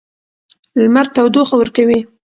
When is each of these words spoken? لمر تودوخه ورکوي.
لمر 0.81 1.05
تودوخه 1.15 1.55
ورکوي. 1.57 1.99